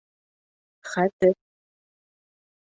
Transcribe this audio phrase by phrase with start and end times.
[0.93, 1.31] Хәтер